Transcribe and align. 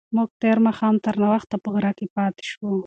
موږ 0.15 0.29
تېر 0.41 0.57
ماښام 0.67 0.95
تر 1.05 1.15
ناوخته 1.23 1.55
په 1.63 1.69
غره 1.73 1.91
کې 1.97 2.07
پاتې 2.15 2.43
شوو. 2.51 2.71